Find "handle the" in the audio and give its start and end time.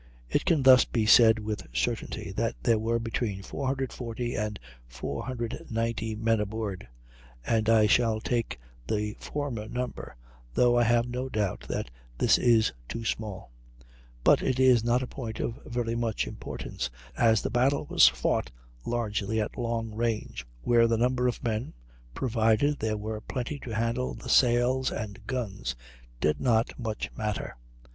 23.75-24.29